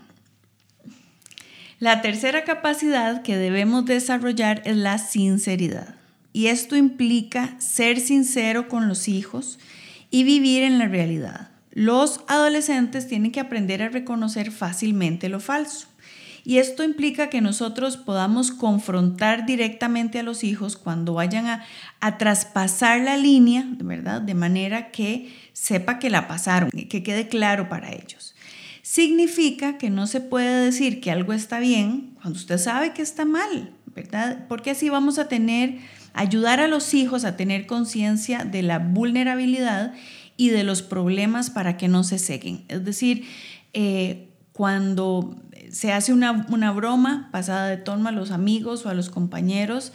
La 1.79 2.01
tercera 2.01 2.45
capacidad 2.45 3.21
que 3.21 3.35
debemos 3.35 3.83
desarrollar 3.83 4.61
es 4.63 4.77
la 4.77 4.97
sinceridad. 4.97 5.95
Y 6.31 6.47
esto 6.47 6.77
implica 6.77 7.59
ser 7.59 7.99
sincero 7.99 8.69
con 8.69 8.87
los 8.87 9.09
hijos 9.09 9.59
y 10.09 10.23
vivir 10.23 10.63
en 10.63 10.79
la 10.79 10.87
realidad. 10.87 11.50
Los 11.71 12.21
adolescentes 12.27 13.07
tienen 13.07 13.31
que 13.31 13.39
aprender 13.39 13.81
a 13.81 13.89
reconocer 13.89 14.51
fácilmente 14.51 15.29
lo 15.29 15.39
falso 15.39 15.87
Y 16.43 16.57
esto 16.57 16.83
implica 16.83 17.29
que 17.29 17.39
nosotros 17.39 17.95
podamos 17.95 18.51
confrontar 18.51 19.45
directamente 19.45 20.19
a 20.19 20.23
los 20.23 20.43
hijos 20.43 20.75
cuando 20.75 21.13
vayan 21.13 21.47
a, 21.47 21.63
a 22.01 22.17
traspasar 22.17 23.01
la 23.01 23.15
línea, 23.15 23.65
¿verdad? 23.77 24.21
De 24.21 24.33
manera 24.33 24.91
que 24.91 25.33
sepa 25.53 25.99
que 25.99 26.09
la 26.09 26.27
pasaron, 26.27 26.69
que 26.71 27.03
quede 27.03 27.27
claro 27.27 27.69
para 27.69 27.93
ellos. 27.93 28.35
Significa 28.81 29.77
que 29.77 29.89
no 29.89 30.07
se 30.07 30.19
puede 30.19 30.65
decir 30.65 30.99
que 30.99 31.11
algo 31.11 31.31
está 31.31 31.59
bien 31.59 32.15
cuando 32.21 32.37
usted 32.37 32.57
sabe 32.57 32.93
que 32.93 33.01
está 33.01 33.23
mal, 33.23 33.71
¿verdad? 33.85 34.45
Porque 34.49 34.71
así 34.71 34.89
vamos 34.89 35.19
a 35.19 35.27
tener, 35.27 35.77
ayudar 36.13 36.59
a 36.59 36.67
los 36.67 36.93
hijos 36.93 37.23
a 37.23 37.37
tener 37.37 37.67
conciencia 37.67 38.43
de 38.43 38.63
la 38.63 38.79
vulnerabilidad 38.79 39.93
y 40.37 40.49
de 40.49 40.63
los 40.63 40.81
problemas 40.81 41.49
para 41.49 41.77
que 41.77 41.87
no 41.87 42.03
se 42.03 42.19
seguen. 42.19 42.63
Es 42.67 42.83
decir, 42.83 43.25
eh, 43.73 44.29
cuando 44.53 45.35
se 45.71 45.93
hace 45.93 46.13
una, 46.13 46.45
una, 46.49 46.71
broma 46.71 47.29
pasada 47.31 47.67
de 47.67 47.77
tono 47.77 48.09
a 48.09 48.11
los 48.11 48.31
amigos 48.31 48.85
o 48.85 48.89
a 48.89 48.93
los 48.93 49.09
compañeros, 49.09 49.93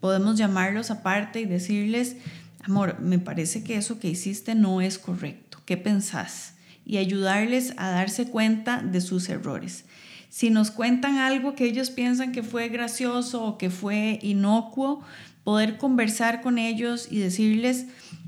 podemos 0.00 0.36
llamarlos 0.36 0.90
aparte 0.90 1.40
y 1.40 1.46
decirles, 1.46 2.16
amor, 2.62 3.00
me 3.00 3.18
parece 3.18 3.64
que 3.64 3.76
eso 3.76 3.98
que 3.98 4.08
hiciste 4.08 4.54
no 4.54 4.80
es 4.80 4.98
correcto, 4.98 5.58
¿qué 5.64 5.76
pensás? 5.76 6.54
Y 6.84 6.98
ayudarles 6.98 7.74
a 7.76 7.90
darse 7.90 8.26
cuenta 8.28 8.82
de 8.82 9.00
sus 9.00 9.28
errores. 9.28 9.84
Si 10.28 10.50
nos 10.50 10.70
cuentan 10.70 11.18
algo 11.18 11.54
que 11.54 11.64
ellos 11.64 11.90
piensan 11.90 12.32
que 12.32 12.42
fue 12.42 12.68
gracioso 12.68 13.44
o 13.44 13.58
que 13.58 13.70
fue 13.70 14.18
inocuo, 14.22 15.02
poder 15.44 15.78
conversar 15.78 16.42
con 16.42 16.58
ellos 16.58 17.08
y 17.10 17.18
decirles, 17.18 17.86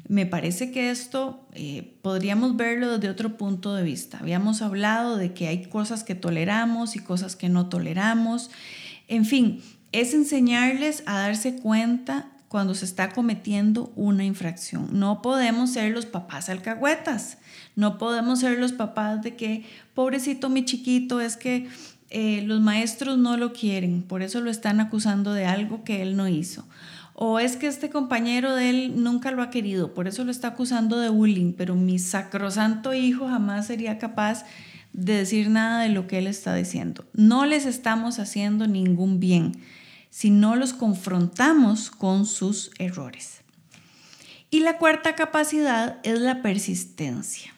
me 0.09 0.25
parece 0.25 0.71
que 0.71 0.91
esto 0.91 1.47
eh, 1.53 1.95
podríamos 2.03 2.57
verlo 2.57 2.93
desde 2.93 3.11
otro 3.11 3.37
punto 3.37 3.75
de 3.75 3.83
vista. 3.83 4.19
Habíamos 4.19 4.63
hablado 4.63 5.17
de 5.17 5.35
que 5.35 5.49
hay 5.49 5.67
cosas 5.67 6.03
que 6.03 6.15
toleramos 6.15 6.97
y 6.97 7.01
cosas 7.01 7.37
que 7.37 7.51
no 7.51 7.69
toleramos. 7.69 8.51
En 9.07 9.27
fin, 9.27 9.63
es 9.93 10.15
enseñarles 10.15 11.03
a 11.07 11.19
darse 11.19 11.57
cuenta 11.57 12.31
cuando 12.49 12.75
se 12.75 12.87
está 12.87 13.11
cometiendo 13.11 13.93
una 13.95 14.25
infracción. 14.25 14.89
No 14.99 15.21
podemos 15.21 15.73
ser 15.73 15.93
los 15.93 16.07
papás 16.07 16.49
alcahuetas. 16.49 17.37
No 17.77 17.99
podemos 17.99 18.41
ser 18.41 18.59
los 18.59 18.73
papás 18.73 19.23
de 19.23 19.37
que, 19.37 19.67
pobrecito 19.95 20.49
mi 20.49 20.65
chiquito, 20.65 21.21
es 21.21 21.37
que 21.37 21.69
eh, 22.11 22.43
los 22.47 22.61
maestros 22.61 23.19
no 23.19 23.37
lo 23.37 23.53
quieren, 23.53 24.03
por 24.03 24.23
eso 24.23 24.41
lo 24.41 24.51
están 24.51 24.81
acusando 24.81 25.35
de 25.35 25.45
algo 25.45 25.85
que 25.85 26.01
él 26.01 26.17
no 26.17 26.27
hizo. 26.27 26.67
O 27.21 27.41
es 27.41 27.57
que 27.57 27.67
este 27.67 27.91
compañero 27.91 28.55
de 28.55 28.71
él 28.71 29.03
nunca 29.03 29.33
lo 29.33 29.43
ha 29.43 29.51
querido, 29.51 29.93
por 29.93 30.07
eso 30.07 30.23
lo 30.23 30.31
está 30.31 30.47
acusando 30.47 31.01
de 31.01 31.09
bullying, 31.09 31.53
pero 31.53 31.75
mi 31.75 31.99
sacrosanto 31.99 32.95
hijo 32.95 33.27
jamás 33.27 33.67
sería 33.67 33.99
capaz 33.99 34.45
de 34.93 35.15
decir 35.15 35.51
nada 35.51 35.83
de 35.83 35.89
lo 35.89 36.07
que 36.07 36.19
él 36.19 36.29
está 36.29 36.55
diciendo. 36.55 37.05
No 37.15 37.45
les 37.45 37.67
estamos 37.67 38.21
haciendo 38.21 38.69
ningún 38.69 39.19
bien 39.19 39.57
si 40.11 40.31
no 40.31 40.55
los 40.55 40.73
confrontamos 40.75 41.91
con 41.91 42.25
sus 42.25 42.71
errores. 42.79 43.41
Y 44.49 44.61
la 44.61 44.79
cuarta 44.79 45.17
capacidad 45.17 45.99
es 46.05 46.21
la 46.21 46.41
persistencia. 46.41 47.53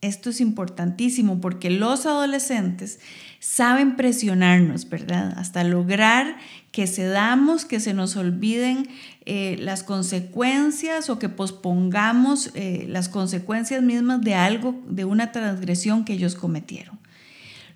Esto 0.00 0.30
es 0.30 0.40
importantísimo 0.40 1.40
porque 1.40 1.70
los 1.70 2.06
adolescentes 2.06 3.00
saben 3.40 3.96
presionarnos, 3.96 4.88
¿verdad? 4.88 5.34
Hasta 5.36 5.64
lograr 5.64 6.36
que 6.70 6.86
cedamos, 6.86 7.64
que 7.64 7.80
se 7.80 7.94
nos 7.94 8.14
olviden 8.16 8.88
eh, 9.26 9.56
las 9.58 9.82
consecuencias 9.82 11.10
o 11.10 11.18
que 11.18 11.28
pospongamos 11.28 12.52
eh, 12.54 12.86
las 12.88 13.08
consecuencias 13.08 13.82
mismas 13.82 14.20
de 14.20 14.34
algo, 14.34 14.80
de 14.88 15.04
una 15.04 15.32
transgresión 15.32 16.04
que 16.04 16.12
ellos 16.12 16.36
cometieron. 16.36 16.98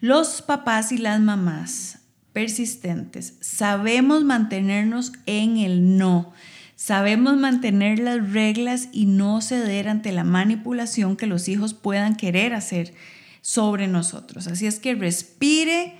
Los 0.00 0.42
papás 0.42 0.92
y 0.92 0.98
las 0.98 1.20
mamás 1.20 1.98
persistentes 2.32 3.34
sabemos 3.40 4.24
mantenernos 4.24 5.12
en 5.26 5.58
el 5.58 5.96
no, 5.96 6.32
sabemos 6.82 7.36
mantener 7.36 8.00
las 8.00 8.32
reglas 8.32 8.88
y 8.90 9.06
no 9.06 9.40
ceder 9.40 9.88
ante 9.88 10.10
la 10.10 10.24
manipulación 10.24 11.16
que 11.16 11.28
los 11.28 11.46
hijos 11.46 11.74
puedan 11.74 12.16
querer 12.16 12.54
hacer 12.54 12.92
sobre 13.40 13.86
nosotros. 13.86 14.48
Así 14.48 14.66
es 14.66 14.80
que 14.80 14.96
respire, 14.96 15.94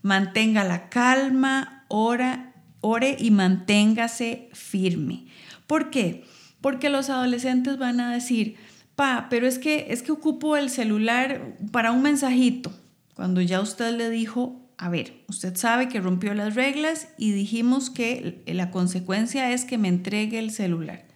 mantenga 0.00 0.64
la 0.64 0.88
calma, 0.88 1.84
ora, 1.88 2.54
ore 2.80 3.14
y 3.18 3.30
manténgase 3.30 4.48
firme. 4.54 5.26
¿Por 5.66 5.90
qué? 5.90 6.24
Porque 6.62 6.88
los 6.88 7.10
adolescentes 7.10 7.76
van 7.76 8.00
a 8.00 8.10
decir, 8.10 8.56
pa, 8.96 9.26
pero 9.28 9.46
es 9.46 9.58
que, 9.58 9.88
es 9.90 10.02
que 10.02 10.12
ocupo 10.12 10.56
el 10.56 10.70
celular 10.70 11.58
para 11.72 11.92
un 11.92 12.00
mensajito, 12.00 12.72
cuando 13.12 13.42
ya 13.42 13.60
usted 13.60 13.94
le 13.98 14.08
dijo, 14.08 14.61
a 14.82 14.88
ver, 14.88 15.22
usted 15.28 15.56
sabe 15.56 15.88
que 15.88 16.00
rompió 16.00 16.34
las 16.34 16.54
reglas 16.54 17.08
y 17.16 17.32
dijimos 17.32 17.88
que 17.88 18.42
la 18.46 18.70
consecuencia 18.70 19.52
es 19.52 19.64
que 19.64 19.78
me 19.78 19.88
entregue 19.88 20.38
el 20.38 20.50
celular. 20.50 21.06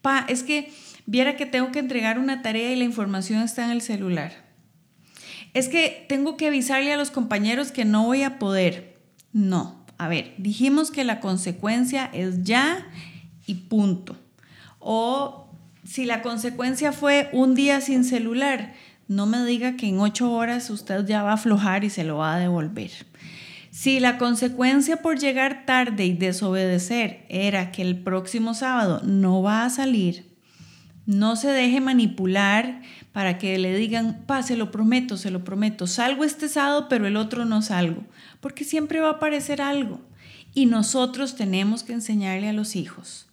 Pa, 0.00 0.24
es 0.28 0.42
que 0.42 0.72
viera 1.06 1.36
que 1.36 1.46
tengo 1.46 1.70
que 1.70 1.80
entregar 1.80 2.18
una 2.18 2.42
tarea 2.42 2.72
y 2.72 2.76
la 2.76 2.84
información 2.84 3.42
está 3.42 3.64
en 3.64 3.70
el 3.70 3.82
celular 3.82 4.44
es 5.54 5.68
que 5.68 6.04
tengo 6.08 6.36
que 6.36 6.48
avisarle 6.48 6.92
a 6.92 6.96
los 6.96 7.10
compañeros 7.10 7.70
que 7.70 7.84
no 7.84 8.04
voy 8.04 8.22
a 8.22 8.38
poder. 8.38 8.98
No, 9.32 9.86
a 9.98 10.08
ver, 10.08 10.34
dijimos 10.36 10.90
que 10.90 11.04
la 11.04 11.20
consecuencia 11.20 12.10
es 12.12 12.42
ya 12.42 12.88
y 13.46 13.54
punto. 13.54 14.18
O 14.80 15.48
si 15.84 16.04
la 16.04 16.22
consecuencia 16.22 16.92
fue 16.92 17.30
un 17.32 17.54
día 17.54 17.80
sin 17.80 18.04
celular, 18.04 18.74
no 19.08 19.26
me 19.26 19.44
diga 19.44 19.76
que 19.76 19.88
en 19.88 20.00
ocho 20.00 20.32
horas 20.32 20.70
usted 20.70 21.06
ya 21.06 21.22
va 21.22 21.32
a 21.32 21.34
aflojar 21.34 21.84
y 21.84 21.90
se 21.90 22.04
lo 22.04 22.18
va 22.18 22.34
a 22.34 22.38
devolver. 22.38 22.90
Si 23.70 23.98
la 24.00 24.18
consecuencia 24.18 24.98
por 25.02 25.18
llegar 25.18 25.66
tarde 25.66 26.06
y 26.06 26.12
desobedecer 26.12 27.26
era 27.28 27.72
que 27.72 27.82
el 27.82 27.98
próximo 27.98 28.54
sábado 28.54 29.00
no 29.04 29.42
va 29.42 29.64
a 29.64 29.70
salir, 29.70 30.32
no 31.06 31.36
se 31.36 31.48
deje 31.48 31.80
manipular 31.80 32.80
para 33.12 33.36
que 33.36 33.58
le 33.58 33.76
digan, 33.76 34.22
pa, 34.26 34.42
se 34.42 34.56
lo 34.56 34.70
prometo, 34.70 35.16
se 35.16 35.30
lo 35.30 35.44
prometo, 35.44 35.86
salgo 35.86 36.24
este 36.24 36.48
sábado, 36.48 36.86
pero 36.88 37.06
el 37.06 37.16
otro 37.16 37.44
no 37.44 37.62
salgo, 37.62 38.04
porque 38.40 38.64
siempre 38.64 39.00
va 39.00 39.08
a 39.08 39.12
aparecer 39.12 39.60
algo. 39.60 40.00
Y 40.54 40.66
nosotros 40.66 41.34
tenemos 41.34 41.82
que 41.82 41.92
enseñarle 41.92 42.48
a 42.48 42.52
los 42.52 42.76
hijos 42.76 43.28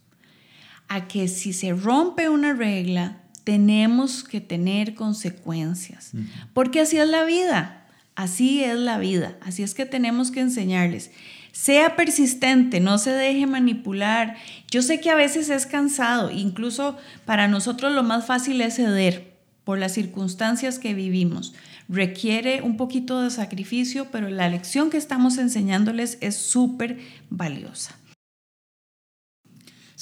a 0.88 1.08
que 1.08 1.28
si 1.28 1.54
se 1.54 1.72
rompe 1.72 2.28
una 2.28 2.52
regla, 2.52 3.21
tenemos 3.44 4.24
que 4.24 4.40
tener 4.40 4.94
consecuencias, 4.94 6.12
porque 6.52 6.80
así 6.80 6.98
es 6.98 7.08
la 7.08 7.24
vida, 7.24 7.86
así 8.14 8.62
es 8.62 8.78
la 8.78 8.98
vida, 8.98 9.36
así 9.40 9.62
es 9.62 9.74
que 9.74 9.86
tenemos 9.86 10.30
que 10.30 10.40
enseñarles. 10.40 11.10
Sea 11.52 11.96
persistente, 11.96 12.80
no 12.80 12.96
se 12.96 13.10
deje 13.10 13.46
manipular. 13.46 14.36
Yo 14.70 14.80
sé 14.80 15.00
que 15.00 15.10
a 15.10 15.14
veces 15.14 15.50
es 15.50 15.66
cansado, 15.66 16.30
incluso 16.30 16.96
para 17.26 17.46
nosotros 17.46 17.92
lo 17.92 18.02
más 18.02 18.24
fácil 18.24 18.60
es 18.62 18.76
ceder 18.76 19.34
por 19.64 19.78
las 19.78 19.92
circunstancias 19.92 20.78
que 20.78 20.94
vivimos. 20.94 21.54
Requiere 21.88 22.62
un 22.62 22.76
poquito 22.76 23.20
de 23.20 23.30
sacrificio, 23.30 24.06
pero 24.10 24.30
la 24.30 24.48
lección 24.48 24.88
que 24.88 24.96
estamos 24.96 25.36
enseñándoles 25.36 26.16
es 26.20 26.36
súper 26.36 26.98
valiosa. 27.28 27.96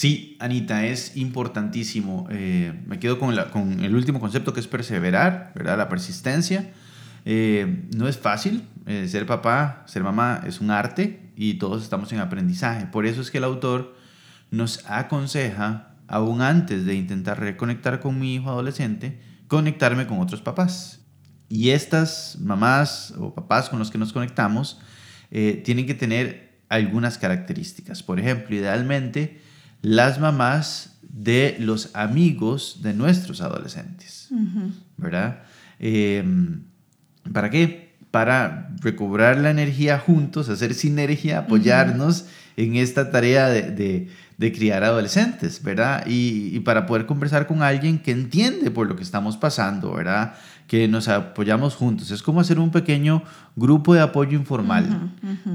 Sí, 0.01 0.39
Anita, 0.41 0.87
es 0.87 1.15
importantísimo. 1.19 2.27
Eh, 2.31 2.73
me 2.87 2.99
quedo 2.99 3.19
con, 3.19 3.35
el 3.35 3.95
último 3.95 4.19
concepto 4.19 4.55
que 4.55 4.61
es 4.61 4.67
perseverar, 4.67 5.53
¿verdad? 5.55 5.77
La 5.77 5.91
persistencia. 5.91 6.73
Eh, 7.27 7.85
no 7.95 8.09
es 8.09 8.17
fácil, 8.17 8.63
eh, 8.87 9.07
ser 9.09 9.27
papá, 9.27 9.85
ser 9.87 10.03
mamá 10.03 10.41
es 10.47 10.63
un 10.63 10.71
arte 10.71 11.31
y 11.37 11.59
todos 11.59 11.83
estamos 11.83 12.11
en 12.15 12.21
aprendizaje. 12.21 12.87
Por 12.87 13.05
eso 13.05 13.21
es 13.21 13.31
que 13.31 13.37
el 13.37 13.45
autor 13.45 13.95
nos 14.51 14.89
aconseja, 14.89 15.97
aún 16.09 16.41
antes 16.41 16.87
de 16.87 16.95
intentar 16.95 17.39
reconectar 17.39 18.01
con 18.01 18.19
mi 18.19 18.37
hijo 18.37 18.49
adolescente, 18.49 19.21
conectarme 19.49 20.07
con 20.07 20.21
otros 20.21 20.41
papás. 20.41 21.05
Y 21.51 21.73
estas 21.73 22.39
mamás 22.41 23.13
o 23.19 23.35
papás 23.35 23.69
con 23.69 23.79
los 23.79 23.91
que 23.91 23.99
nos 23.99 24.15
conectamos 24.15 24.81
tienen 25.29 25.85
que 25.85 25.95
tener 25.95 26.63
algunas 26.71 27.19
características. 27.19 28.03
Por 28.03 28.19
ejemplo, 28.19 28.57
idealmente, 28.57 29.50
las 29.83 30.21
mamás 30.21 30.99
de 31.03 31.57
los 31.59 31.91
amigos 31.95 32.81
de 32.83 32.95
nuestros 32.95 33.41
adolescentes, 33.41 34.29
¿verdad? 34.97 35.43
¿Para 37.33 37.51
qué? 37.51 37.97
Para 38.11 38.71
recobrar 38.81 39.39
la 39.39 39.51
energía 39.51 39.99
juntos, 39.99 40.49
hacer 40.49 40.75
sinergia, 40.75 41.41
apoyarnos 41.41 42.27
en 42.57 42.77
esta 42.77 43.11
tarea 43.11 43.49
de, 43.49 44.09
de, 44.37 44.53
criar 44.53 44.83
adolescentes, 44.85 45.63
¿verdad? 45.63 46.05
Y, 46.07 46.55
y, 46.55 46.61
para 46.61 46.87
poder 46.87 47.07
conversar 47.07 47.47
con 47.47 47.63
alguien 47.63 47.99
que 47.99 48.11
entiende 48.11 48.71
por 48.71 48.89
lo 48.89 48.97
que 48.97 49.03
estamos 49.03 49.37
pasando, 49.37 49.93
¿verdad? 49.93 50.35
Que 50.67 50.89
nos 50.89 51.09
apoyamos 51.09 51.75
juntos. 51.75 52.11
Es 52.11 52.23
como 52.23 52.41
hacer 52.41 52.59
un 52.59 52.71
pequeño 52.71 53.23
grupo 53.57 53.95
de 53.95 54.01
apoyo 54.01 54.37
informal 54.37 55.13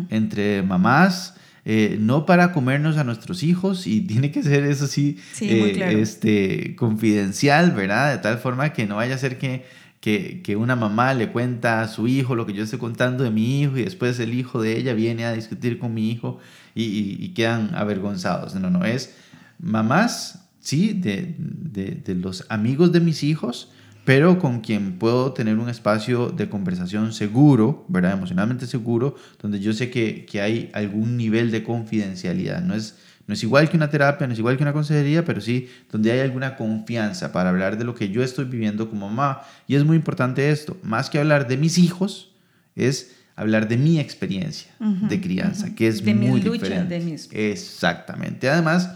entre 0.10 0.62
mamás, 0.63 1.36
eh, 1.65 1.98
no 2.00 2.25
para 2.25 2.53
comernos 2.53 2.98
a 2.98 3.03
nuestros 3.03 3.43
hijos 3.43 3.88
y 3.88 4.01
tiene 4.07 4.31
que 4.31 4.43
ser 4.43 4.63
eso 4.63 4.88
sí, 4.88 5.17
sí 5.34 5.50
eh, 5.50 6.00
este, 6.00 6.75
confidencial, 6.75 7.72
¿verdad? 7.72 8.12
De 8.12 8.19
tal 8.19 8.38
forma 8.38 8.72
que 8.72 8.86
no 8.86 8.98
vaya 8.98 9.15
a 9.15 9.17
ser 9.17 9.38
que 9.38 9.65
que, 10.05 10.43
que, 10.43 10.55
una 10.55 10.75
mamá 10.75 11.15
le 11.15 11.31
cuenta 11.31 11.81
a 11.81 11.88
su 11.88 12.07
hijo 12.07 12.36
lo 12.36 12.45
que 12.45 12.53
yo 12.53 12.63
estoy 12.63 12.77
contando 12.77 13.24
de 13.24 13.31
mi 13.31 13.62
hijo 13.62 13.75
y 13.75 13.84
después 13.86 14.19
el 14.19 14.36
hijo 14.36 14.62
de 14.62 14.77
ella 14.77 14.93
viene 14.93 15.25
a 15.25 15.34
discutir 15.34 15.79
con 15.79 15.95
mi 15.95 16.12
hijo 16.12 16.38
y, 16.75 17.17
y, 17.19 17.29
quedan 17.29 17.74
avergonzados. 17.74 18.53
No, 18.53 18.69
no, 18.69 18.86
es 18.86 19.15
mamás, 19.57 20.48
sí, 20.60 20.93
de, 20.93 21.34
de, 21.39 22.01
de, 22.05 22.13
los 22.13 22.45
amigos 22.50 22.91
de 22.91 23.00
mis 23.00 23.24
hijos, 23.24 23.72
pero 24.06 24.40
con 24.40 24.62
quien 24.62 24.98
puedo 25.00 25.34
tener 25.34 25.58
un 25.58 25.68
espacio 25.68 26.30
de 26.30 26.48
conversación 26.48 27.12
seguro, 27.12 27.86
¿verdad? 27.90 28.14
Emocionalmente 28.14 28.68
seguro, 28.68 29.16
donde 29.42 29.60
yo 29.60 29.74
sé 29.74 29.90
que, 29.90 30.26
que 30.26 30.42
hay 30.42 30.70
algún 30.74 31.18
nivel 31.18 31.52
de 31.52 31.64
confidencialidad. 31.64 32.62
No 32.62 32.76
es 32.76 32.96
no 33.28 33.34
es 33.34 33.42
igual 33.42 33.70
que 33.70 33.78
una 33.78 33.90
terapia, 33.90 34.28
no 34.28 34.34
es 34.34 34.40
igual 34.40 34.56
que 34.56 34.64
una 34.64 34.74
consejería, 34.74 35.26
pero 35.26 35.42
sí 35.42 35.68
donde 35.92 36.12
hay 36.12 36.20
alguna 36.20 36.56
confianza 36.56 37.32
para 37.32 37.50
hablar 37.50 37.78
de 37.78 37.84
lo 37.84 37.96
que 37.96 38.10
yo 38.10 38.24
estoy 38.24 38.46
viviendo 38.46 38.90
como 38.90 39.10
mamá. 39.10 39.42
Y 39.68 39.76
es 39.76 39.84
muy 39.84 39.98
importante 39.98 40.52
esto, 40.52 40.78
más 40.84 41.10
que 41.10 41.18
hablar 41.18 41.48
de 41.48 41.58
mis 41.58 41.78
hijos, 41.78 42.32
es 42.76 43.16
hablar 43.36 43.68
de 43.68 43.78
mi 43.78 44.00
experiencia 44.00 44.72
de 44.80 45.20
crianza, 45.20 45.74
que 45.74 45.88
es 45.88 46.04
muy 46.06 46.40
diferente. 46.40 47.16
Exactamente. 47.32 48.48
Además, 48.48 48.92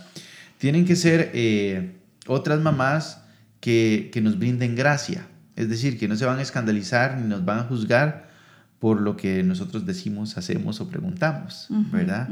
tienen 0.60 0.86
que 0.86 0.96
ser 0.96 1.32
eh, 1.34 1.96
otras 2.28 2.62
mamás 2.62 3.24
que, 3.60 4.10
que 4.14 4.22
nos 4.22 4.38
brinden 4.38 4.76
gracia. 4.76 5.28
Es 5.56 5.70
decir, 5.70 6.00
que 6.00 6.08
no 6.08 6.16
se 6.16 6.26
van 6.26 6.40
a 6.40 6.42
escandalizar 6.42 7.18
ni 7.18 7.28
nos 7.28 7.44
van 7.44 7.60
a 7.60 7.64
juzgar 7.64 8.30
por 8.80 9.02
lo 9.02 9.18
que 9.18 9.44
nosotros 9.44 9.86
decimos, 9.86 10.38
hacemos 10.38 10.80
o 10.80 10.88
preguntamos, 10.88 11.68
¿verdad? 11.92 12.30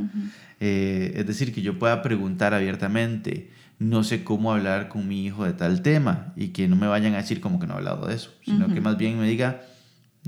Eh, 0.61 1.13
es 1.15 1.27
decir, 1.27 1.53
que 1.53 1.61
yo 1.61 1.77
pueda 1.77 2.01
preguntar 2.01 2.53
abiertamente, 2.53 3.51
no 3.79 4.03
sé 4.03 4.23
cómo 4.23 4.53
hablar 4.53 4.87
con 4.87 5.07
mi 5.07 5.25
hijo 5.25 5.43
de 5.43 5.51
tal 5.51 5.81
tema 5.81 6.31
y 6.37 6.49
que 6.49 6.69
no 6.69 6.77
me 6.77 6.87
vayan 6.87 7.13
a 7.13 7.17
decir 7.17 7.41
como 7.41 7.59
que 7.59 7.67
no 7.67 7.73
he 7.73 7.77
hablado 7.77 8.07
de 8.07 8.15
eso, 8.15 8.31
sino 8.45 8.73
que 8.73 8.79
más 8.79 8.97
bien 8.97 9.19
me 9.19 9.27
diga, 9.27 9.61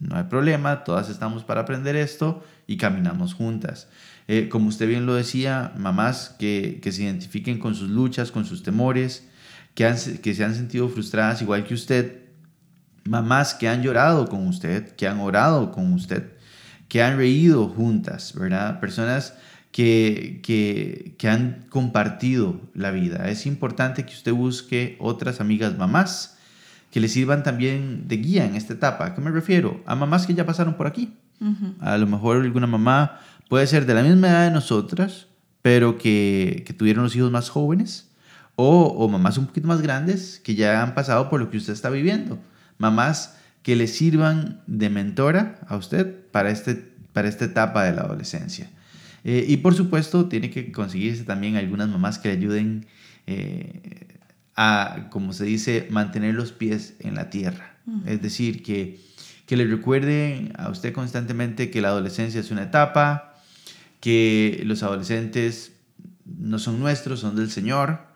no 0.02 0.18
hay 0.18 0.26
problema, 0.26 0.84
todas 0.84 1.10
estamos 1.10 1.46
para 1.46 1.62
aprender 1.62 1.96
esto 1.96 2.44
y 2.68 2.76
caminamos 2.76 3.34
juntas. 3.34 3.88
Eh, 4.28 4.50
como 4.50 4.68
usted 4.68 4.88
bien 4.88 5.06
lo 5.06 5.16
decía, 5.16 5.74
mamás 5.78 6.36
que, 6.38 6.80
que, 6.84 6.92
se 6.92 7.04
identifiquen 7.04 7.60
con 7.60 7.76
sus 7.76 7.90
luchas, 7.90 8.32
con 8.32 8.46
sus 8.46 8.62
temores, 8.62 9.28
que, 9.80 9.86
han, 9.86 9.96
que 10.22 10.36
se 10.36 10.44
han 10.44 10.56
sentido 10.56 10.90
frustradas 10.90 11.42
igual 11.42 11.64
que 11.64 11.74
usted, 11.74 12.24
mamás 13.06 13.54
que 13.54 13.70
han 13.70 13.82
llorado 13.82 14.28
con 14.28 14.46
usted, 14.46 14.94
que 14.98 15.08
han 15.08 15.22
orado 15.22 15.72
con 15.72 15.94
usted, 15.94 16.34
que 16.90 17.02
han 17.02 17.16
reído 17.16 17.70
juntas, 17.70 18.34
¿verdad? 18.38 18.82
Personas 18.82 19.36
que, 19.72 20.42
que, 20.44 21.16
que, 21.18 21.30
han 21.30 21.66
compartido 21.70 22.60
la 22.74 22.92
vida. 22.92 23.30
Es 23.30 23.46
importante 23.46 24.06
que 24.06 24.14
usted 24.14 24.34
busque 24.34 24.98
otras 25.00 25.40
amigas 25.40 25.78
mamás 25.78 26.38
que 26.92 27.00
le 27.00 27.08
sirvan 27.08 27.44
también 27.44 28.10
de 28.10 28.18
guía 28.18 28.44
en 28.44 28.58
esta 28.58 28.74
etapa. 28.74 29.06
¿A 29.06 29.16
qué 29.16 29.22
me 29.22 29.32
refiero? 29.32 29.82
A 29.86 29.96
mamás 29.96 30.28
que 30.28 30.34
ya 30.34 30.46
pasaron 30.46 30.74
por 30.74 30.88
aquí. 30.88 31.14
A 31.80 31.98
lo 31.98 32.06
mejor 32.06 32.42
alguna 32.42 32.68
mamá 32.68 33.22
puede 33.48 33.66
ser 33.66 33.86
de 33.86 33.94
la 33.94 34.04
misma 34.04 34.28
edad 34.28 34.44
de 34.44 34.52
nosotras, 34.52 35.28
pero 35.62 35.98
que, 35.98 36.66
que 36.68 36.74
tuvieron 36.74 37.06
los 37.06 37.16
hijos 37.16 37.32
más 37.32 37.48
jóvenes. 37.48 38.09
O, 38.62 38.88
o 38.88 39.08
mamás 39.08 39.38
un 39.38 39.46
poquito 39.48 39.68
más 39.68 39.82
grandes 39.82 40.42
que 40.44 40.54
ya 40.54 40.84
han 40.84 40.94
pasado 40.94 41.30
por 41.30 41.40
lo 41.40 41.50
que 41.50 41.56
usted 41.56 41.72
está 41.72 41.90
viviendo 41.90 42.38
mamás 42.80 43.36
que 43.62 43.76
le 43.76 43.86
sirvan 43.86 44.62
de 44.66 44.90
mentora 44.90 45.60
a 45.68 45.78
usted 45.78 46.16
para, 46.32 46.50
este, 46.50 46.76
para 47.14 47.28
esta 47.28 47.46
etapa 47.46 47.84
de 47.84 47.94
la 47.94 48.02
adolescencia. 48.02 48.72
Eh, 49.24 49.46
y 49.48 49.58
por 49.58 49.76
supuesto, 49.76 50.28
tiene 50.28 50.50
que 50.50 50.72
conseguirse 50.72 51.24
también 51.24 51.58
algunas 51.58 51.90
mamás 51.90 52.18
que 52.18 52.30
le 52.30 52.36
ayuden 52.36 52.88
eh, 53.28 54.08
a, 54.56 55.10
como 55.12 55.34
se 55.34 55.46
dice, 55.46 55.88
mantener 55.92 56.34
los 56.34 56.52
pies 56.52 56.96
en 57.00 57.16
la 57.16 57.30
tierra. 57.30 57.76
Es 58.06 58.22
decir, 58.22 58.62
que, 58.62 59.00
que 59.46 59.58
le 59.58 59.66
recuerden 59.66 60.54
a 60.58 60.70
usted 60.70 60.94
constantemente 60.94 61.72
que 61.72 61.82
la 61.82 61.90
adolescencia 61.90 62.40
es 62.40 62.52
una 62.52 62.64
etapa, 62.64 63.34
que 64.00 64.62
los 64.64 64.84
adolescentes 64.84 65.74
no 66.26 66.60
son 66.60 66.80
nuestros, 66.80 67.20
son 67.20 67.36
del 67.36 67.50
Señor, 67.50 68.09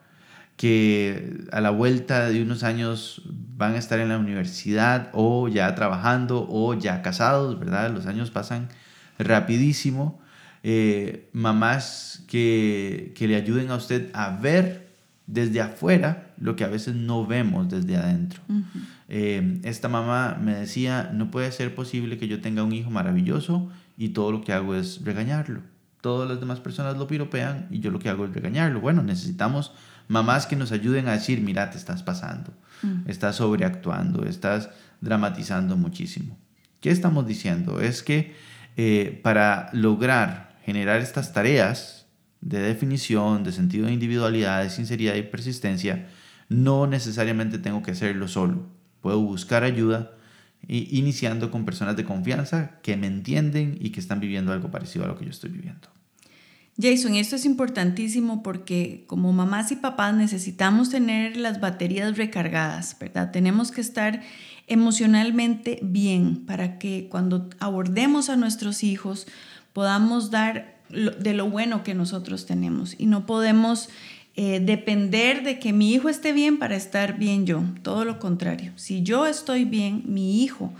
que 0.57 1.45
a 1.51 1.61
la 1.61 1.71
vuelta 1.71 2.29
de 2.29 2.41
unos 2.41 2.63
años 2.63 3.23
van 3.57 3.73
a 3.73 3.77
estar 3.77 3.99
en 3.99 4.09
la 4.09 4.17
universidad 4.17 5.09
o 5.13 5.47
ya 5.47 5.73
trabajando 5.75 6.47
o 6.49 6.73
ya 6.73 7.01
casados, 7.01 7.59
¿verdad? 7.59 7.91
Los 7.91 8.05
años 8.05 8.31
pasan 8.31 8.69
rapidísimo. 9.17 10.21
Eh, 10.65 11.29
mamás 11.33 12.23
que, 12.27 13.13
que, 13.15 13.27
le 13.27 13.35
ayuden 13.35 13.69
a 13.69 13.75
usted 13.75 14.09
a 14.13 14.29
ver 14.37 14.83
desde 15.27 15.61
afuera 15.61 16.33
lo 16.37 16.55
que 16.55 16.63
a 16.63 16.67
veces 16.67 16.95
no 16.95 17.25
vemos 17.25 17.69
desde 17.69 17.97
adentro. 17.97 18.41
Eh, 19.09 19.59
esta 19.63 19.89
mamá 19.89 20.37
me 20.41 20.55
decía, 20.55 21.11
no 21.13 21.31
puede 21.31 21.51
ser 21.51 21.75
posible 21.75 22.17
que 22.17 22.27
yo 22.27 22.41
tenga 22.41 22.63
un 22.63 22.73
hijo 22.73 22.89
maravilloso 22.89 23.69
y 23.97 24.09
todo 24.09 24.31
lo 24.31 24.41
que 24.41 24.53
hago 24.53 24.75
es 24.75 25.03
regañarlo. 25.03 25.61
Todas 26.01 26.29
las 26.29 26.39
demás 26.39 26.59
personas 26.59 26.97
lo 26.97 27.07
piropean 27.07 27.67
y 27.71 27.79
yo 27.79 27.91
lo 27.91 27.99
que 27.99 28.09
hago 28.09 28.25
es 28.25 28.33
regañarlo. 28.33 28.81
Bueno, 28.81 29.03
necesitamos 29.03 29.71
mamás 30.07 30.45
que 30.45 30.55
nos 30.55 30.71
ayuden 30.71 31.07
a 31.07 31.13
decir, 31.13 31.41
mira, 31.41 31.69
te 31.69 31.77
estás 31.77 32.03
pasando, 32.03 32.53
mm. 32.81 33.09
estás 33.09 33.37
sobreactuando, 33.37 34.25
estás 34.25 34.69
dramatizando 35.01 35.77
muchísimo. 35.77 36.37
¿Qué 36.79 36.91
estamos 36.91 37.25
diciendo? 37.27 37.79
Es 37.81 38.03
que 38.03 38.35
eh, 38.75 39.19
para 39.23 39.69
lograr 39.73 40.57
generar 40.65 41.01
estas 41.01 41.33
tareas 41.33 42.07
de 42.41 42.59
definición, 42.59 43.43
de 43.43 43.51
sentido 43.51 43.87
de 43.87 43.93
individualidad, 43.93 44.63
de 44.63 44.69
sinceridad 44.69 45.15
y 45.15 45.23
persistencia, 45.23 46.07
no 46.49 46.87
necesariamente 46.87 47.57
tengo 47.57 47.83
que 47.83 47.91
hacerlo 47.91 48.27
solo. 48.27 48.67
Puedo 49.01 49.19
buscar 49.21 49.63
ayuda 49.63 50.11
iniciando 50.67 51.51
con 51.51 51.65
personas 51.65 51.97
de 51.97 52.05
confianza 52.05 52.79
que 52.81 52.95
me 52.95 53.07
entienden 53.07 53.77
y 53.79 53.89
que 53.89 53.99
están 53.99 54.19
viviendo 54.19 54.53
algo 54.53 54.71
parecido 54.71 55.05
a 55.05 55.07
lo 55.07 55.17
que 55.17 55.25
yo 55.25 55.31
estoy 55.31 55.49
viviendo. 55.49 55.89
Jason, 56.81 57.15
esto 57.15 57.35
es 57.35 57.45
importantísimo 57.45 58.41
porque 58.41 59.03
como 59.05 59.31
mamás 59.31 59.71
y 59.71 59.75
papás 59.75 60.15
necesitamos 60.15 60.89
tener 60.89 61.37
las 61.37 61.59
baterías 61.59 62.17
recargadas, 62.17 62.97
¿verdad? 62.99 63.31
Tenemos 63.31 63.71
que 63.71 63.81
estar 63.81 64.21
emocionalmente 64.67 65.79
bien 65.83 66.45
para 66.45 66.79
que 66.79 67.07
cuando 67.09 67.49
abordemos 67.59 68.29
a 68.29 68.37
nuestros 68.37 68.83
hijos 68.83 69.27
podamos 69.71 70.31
dar 70.31 70.81
de 70.89 71.33
lo 71.33 71.49
bueno 71.49 71.83
que 71.83 71.93
nosotros 71.93 72.45
tenemos 72.45 72.95
y 72.97 73.05
no 73.05 73.25
podemos 73.25 73.89
eh, 74.35 74.59
depender 74.59 75.43
de 75.43 75.59
que 75.59 75.73
mi 75.73 75.93
hijo 75.93 76.09
esté 76.09 76.33
bien 76.33 76.57
para 76.57 76.75
estar 76.75 77.19
bien 77.19 77.45
yo, 77.45 77.63
todo 77.83 78.03
lo 78.03 78.19
contrario. 78.19 78.71
Si 78.77 79.03
yo 79.03 79.27
estoy 79.27 79.65
bien, 79.65 80.03
mi 80.07 80.43
hijo 80.43 80.73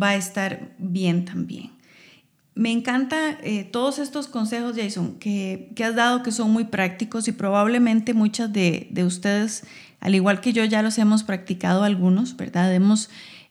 va 0.00 0.10
a 0.10 0.16
estar 0.16 0.70
bien 0.78 1.24
también. 1.24 1.70
Me 2.54 2.70
encanta 2.70 3.38
eh, 3.42 3.64
todos 3.64 3.98
estos 3.98 4.28
consejos, 4.28 4.76
Jason, 4.76 5.14
que, 5.18 5.72
has 5.82 5.94
dado, 5.94 6.22
que 6.22 6.32
son 6.32 6.50
muy 6.50 6.64
prácticos 6.64 7.26
y 7.26 7.32
probablemente 7.32 8.12
muchas 8.12 8.52
de, 8.52 8.90
ustedes, 9.06 9.64
al 10.00 10.14
igual 10.14 10.40
que 10.40 10.52
yo, 10.52 10.64
ya 10.64 10.82
los 10.82 10.98
hemos 10.98 11.22
practicado 11.22 11.82
algunos, 11.82 12.36
¿verdad? 12.36 12.74
Hemos 12.74 13.08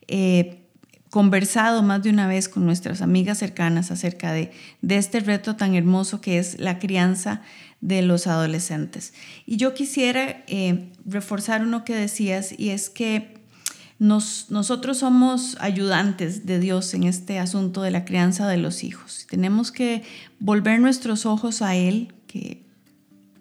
eh, 0.08 0.62
conversado 1.10 1.82
más 1.82 2.04
de 2.04 2.12
una 2.12 2.28
vez 2.28 2.48
con 2.48 2.66
nuestras 2.66 3.02
amigas 3.02 3.40
cercanas 3.40 3.90
acerca 3.90 4.34
de, 4.34 4.52
este 4.88 5.20
reto 5.20 5.56
tan 5.56 5.74
hermoso 5.74 6.22
que 6.22 6.38
es 6.38 6.60
la 6.60 6.78
crianza 6.78 7.42
de 7.82 8.04
los 8.04 8.28
adolescentes. 8.28 9.16
Y 9.48 9.58
yo 9.58 9.74
quisiera 9.74 10.44
eh, 10.46 10.92
reforzar 11.06 11.64
uno 11.64 11.84
que 11.86 11.96
decías 11.96 12.54
y 12.58 12.70
es 12.70 12.92
que 12.92 13.41
nosotros 14.02 14.98
somos 14.98 15.58
ayudantes 15.60 16.48
de 16.48 16.60
Dios 16.60 16.96
en 16.96 17.04
este 17.04 17.38
asunto 17.38 17.84
de 17.84 17.92
la 17.92 18.04
crianza 18.04 18.48
de 18.48 18.58
los 18.58 18.84
hijos. 18.84 19.28
Tenemos 19.30 19.72
que 19.72 20.02
volver 20.40 20.80
nuestros 20.80 21.28
ojos 21.28 21.62
a 21.62 21.76
Él, 21.76 22.12
que, 22.26 22.64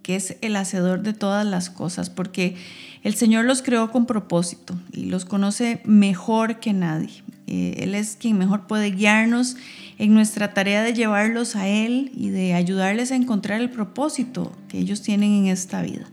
es 0.07 0.37
el 0.41 0.57
hacedor 0.57 1.05
de 1.05 1.13
todas 1.13 1.47
las 1.47 1.71
cosas, 1.71 2.11
porque 2.11 2.57
el 3.05 3.15
Señor 3.15 3.45
los 3.45 3.63
creó 3.63 3.93
con 3.93 4.07
propósito 4.07 4.75
y 4.93 5.05
los 5.05 5.25
conoce 5.25 5.81
mejor 5.85 6.59
que 6.59 6.73
nadie. 6.73 7.23
Eh, 7.47 7.77
él 7.79 7.95
es 7.95 8.17
quien 8.17 8.37
mejor 8.37 8.67
puede 8.67 8.91
guiarnos 8.91 9.57
en 9.99 10.13
nuestra 10.13 10.53
tarea 10.53 10.83
de 10.83 10.95
llevarlos 10.95 11.55
a 11.55 11.69
Él 11.69 12.11
y 12.17 12.31
de 12.31 12.55
ayudarles 12.55 13.13
a 13.13 13.15
encontrar 13.15 13.61
el 13.61 13.71
propósito 13.71 14.51
que 14.67 14.81
ellos 14.81 15.01
tienen 15.01 15.31
en 15.33 15.47
esta 15.47 15.81
vida. 15.81 16.11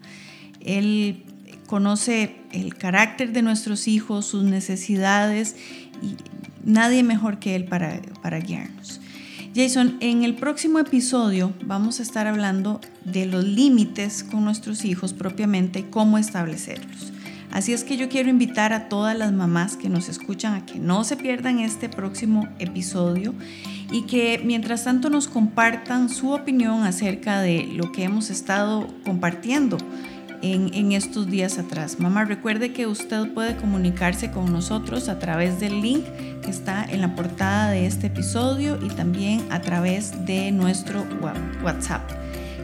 Él 0.59 1.23
conoce 1.65 2.35
el 2.51 2.75
carácter 2.75 3.31
de 3.33 3.41
nuestros 3.41 3.87
hijos, 3.87 4.25
sus 4.25 4.43
necesidades 4.43 5.55
y 6.01 6.15
nadie 6.63 7.03
mejor 7.03 7.39
que 7.39 7.55
Él 7.55 7.65
para, 7.65 8.01
para 8.21 8.39
guiarnos. 8.39 9.01
Jason, 9.55 9.97
en 10.01 10.23
el 10.23 10.35
próximo 10.35 10.77
episodio 10.77 11.51
vamos 11.65 11.99
a 11.99 12.03
estar 12.03 12.27
hablando 12.27 12.79
de 13.05 13.25
los 13.25 13.43
límites 13.43 14.23
con 14.23 14.45
nuestros 14.45 14.85
hijos 14.85 15.13
propiamente, 15.13 15.89
cómo 15.89 16.19
establecerlos. 16.19 17.11
Así 17.51 17.73
es 17.73 17.83
que 17.83 17.97
yo 17.97 18.09
quiero 18.09 18.29
invitar 18.29 18.73
a 18.73 18.89
todas 18.89 19.17
las 19.17 19.31
mamás 19.31 19.77
que 19.77 19.89
nos 19.89 20.09
escuchan 20.09 20.53
a 20.53 20.65
que 20.65 20.79
no 20.79 21.03
se 21.03 21.15
pierdan 21.15 21.59
este 21.59 21.89
próximo 21.89 22.47
episodio 22.59 23.33
y 23.91 24.03
que 24.03 24.41
mientras 24.43 24.83
tanto 24.83 25.09
nos 25.09 25.27
compartan 25.27 26.09
su 26.09 26.31
opinión 26.33 26.83
acerca 26.83 27.41
de 27.41 27.65
lo 27.73 27.91
que 27.91 28.03
hemos 28.03 28.29
estado 28.29 28.87
compartiendo 29.03 29.77
en, 30.41 30.91
estos 30.91 31.27
días 31.27 31.59
atrás. 31.59 31.99
Mamá, 31.99 32.25
recuerde 32.25 32.73
que 32.73 32.87
usted 32.87 33.31
puede 33.33 33.55
comunicarse 33.55 34.31
con 34.31 34.51
nosotros 34.51 35.07
a 35.09 35.19
través 35.19 35.59
del 35.59 35.81
link 35.81 36.03
que 36.41 36.49
está 36.49 36.83
en 36.85 37.01
la 37.01 37.13
portada 37.15 37.69
de 37.71 37.85
este 37.85 38.07
episodio 38.07 38.79
y 38.81 38.87
también 38.89 39.45
a 39.49 39.61
través 39.61 40.25
de 40.25 40.51
nuestro 40.51 41.05
WhatsApp 41.63 42.01